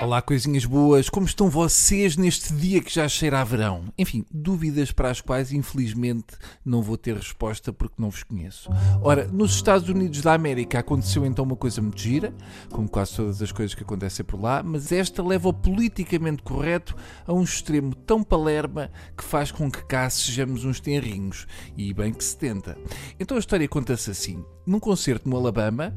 [0.00, 3.92] Olá, coisinhas boas, como estão vocês neste dia que já cheira a verão?
[3.98, 8.70] Enfim, dúvidas para as quais infelizmente não vou ter resposta porque não vos conheço.
[9.02, 12.32] Ora, nos Estados Unidos da América aconteceu então uma coisa muito gira,
[12.70, 16.94] como quase todas as coisas que acontecem por lá, mas esta leva o politicamente correto
[17.26, 21.44] a um extremo tão palerma que faz com que cá sejamos uns tenrinhos,
[21.76, 22.78] e bem que se tenta.
[23.18, 24.44] Então a história conta-se assim.
[24.64, 25.92] Num concerto no Alabama,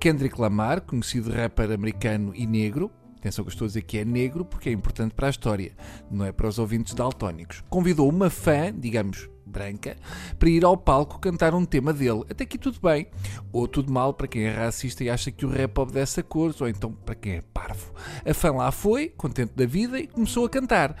[0.00, 2.90] Kendrick Lamar, conhecido rapper americano e negro,
[3.24, 5.72] Atenção que estou a dizer que é negro porque é importante para a história,
[6.10, 7.64] não é para os ouvintes daltónicos.
[7.70, 9.96] Convidou uma fã, digamos, branca,
[10.38, 12.22] para ir ao palco cantar um tema dele.
[12.28, 13.06] Até aqui tudo bem.
[13.50, 16.60] Ou tudo mal para quem é racista e acha que o rap obedece a cores,
[16.60, 17.94] ou então para quem é parvo.
[18.26, 20.94] A fã lá foi, contente da vida, e começou a cantar.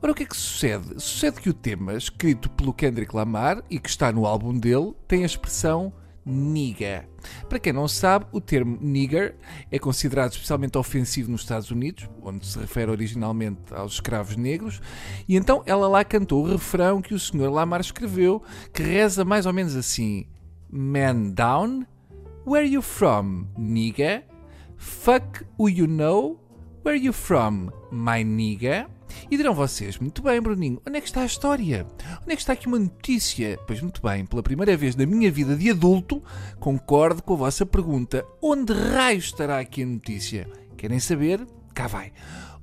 [0.00, 0.98] Ora, o que é que sucede?
[0.98, 5.24] Sucede que o tema, escrito pelo Kendrick Lamar e que está no álbum dele, tem
[5.24, 5.92] a expressão
[6.26, 7.08] nigga.
[7.48, 9.36] Para quem não sabe, o termo nigger
[9.70, 14.80] é considerado especialmente ofensivo nos Estados Unidos, onde se refere originalmente aos escravos negros,
[15.28, 17.50] e então ela lá cantou o refrão que o Sr.
[17.50, 20.26] Lamar escreveu, que reza mais ou menos assim:
[20.68, 21.86] Man down,
[22.44, 24.24] where you from, nigga?
[24.76, 26.38] Fuck who you know,
[26.86, 28.88] where you from, my nigga?
[29.28, 31.84] E dirão vocês, muito bem, Bruninho, onde é que está a história?
[32.22, 33.58] Onde é que está aqui uma notícia?
[33.66, 36.22] Pois muito bem, pela primeira vez na minha vida de adulto,
[36.60, 38.24] concordo com a vossa pergunta.
[38.40, 40.48] Onde raio estará aqui a notícia?
[40.76, 41.44] Querem saber?
[41.74, 42.12] Cá vai.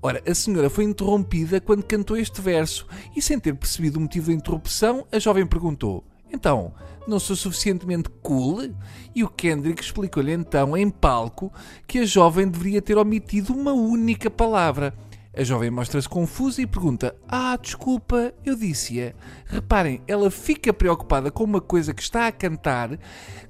[0.01, 4.27] Ora, a senhora foi interrompida quando cantou este verso e, sem ter percebido o motivo
[4.27, 6.01] da interrupção, a jovem perguntou:
[6.33, 6.73] Então,
[7.07, 8.73] não sou suficientemente cool?
[9.13, 11.53] E o Kendrick explicou-lhe então, em palco,
[11.85, 14.93] que a jovem deveria ter omitido uma única palavra.
[15.35, 19.13] A jovem mostra-se confusa e pergunta: Ah, desculpa, eu disse-a.
[19.45, 22.97] Reparem, ela fica preocupada com uma coisa que está a cantar,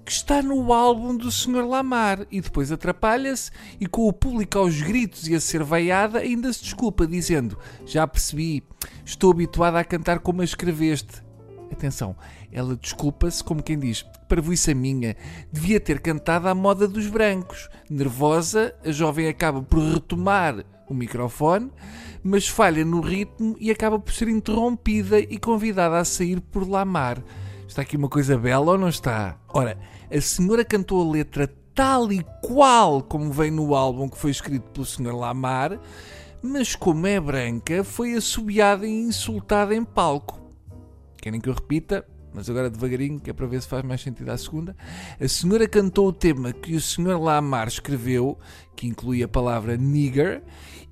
[0.06, 1.68] que está no álbum do Sr.
[1.68, 6.54] Lamar, e depois atrapalha-se e, com o público aos gritos e a ser veiada, ainda
[6.54, 8.64] se desculpa, dizendo: Já percebi,
[9.06, 11.22] estou habituada a cantar como a escreveste.
[11.74, 12.16] Atenção,
[12.52, 15.16] ela desculpa-se como quem diz: Parvoíça minha,
[15.52, 17.70] devia ter cantado à moda dos brancos.
[17.90, 21.72] Nervosa, a jovem acaba por retomar o microfone,
[22.24, 27.24] mas falha no ritmo e acaba por ser interrompida e convidada a sair por Lamar.
[27.68, 29.38] Está aqui uma coisa bela ou não está?
[29.50, 29.78] Ora,
[30.12, 34.70] a senhora cantou a letra tal e qual como vem no álbum que foi escrito
[34.70, 35.16] pelo Sr.
[35.16, 35.80] Lamar,
[36.42, 40.43] mas como é branca, foi assobiada e insultada em palco.
[41.24, 42.06] Querem que eu repita?
[42.34, 44.76] Mas agora devagarinho, que é para ver se faz mais sentido à segunda.
[45.18, 47.18] A senhora cantou o tema que o Sr.
[47.18, 48.38] Lamar escreveu,
[48.76, 50.44] que inclui a palavra nigger,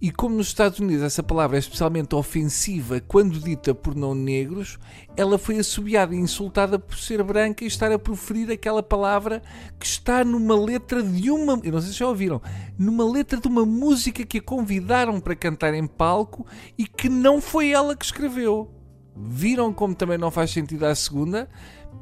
[0.01, 4.79] e como nos Estados Unidos essa palavra é especialmente ofensiva quando dita por não negros,
[5.17, 9.43] ela foi assobiada e insultada por ser branca e estar a proferir aquela palavra
[9.77, 11.59] que está numa letra de uma.
[11.61, 12.41] Eu não sei se já ouviram.
[12.77, 16.47] Numa letra de uma música que a convidaram para cantar em palco
[16.77, 18.80] e que não foi ela que escreveu.
[19.15, 21.49] Viram como também não faz sentido à segunda?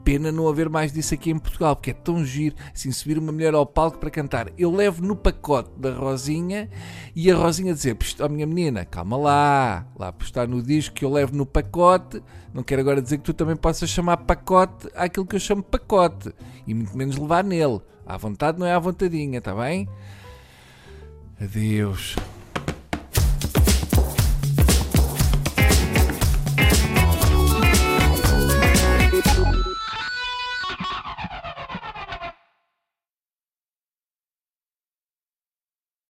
[0.03, 3.31] Pena não haver mais disso aqui em Portugal, porque é tão giro assim subir uma
[3.31, 4.50] mulher ao palco para cantar.
[4.58, 6.69] Eu levo no pacote da Rosinha
[7.16, 11.03] e a Rosinha dizer: oh, minha menina, calma lá, lá por estar no disco que
[11.03, 12.22] eu levo no pacote.
[12.53, 16.31] Não quero agora dizer que tu também possas chamar pacote àquilo que eu chamo pacote
[16.68, 17.81] e muito menos levar nele.
[18.06, 19.88] À vontade não é à vontadinha, está bem?
[21.42, 22.16] Adeus.